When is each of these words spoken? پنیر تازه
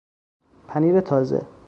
پنیر 0.67 1.01
تازه 1.01 1.47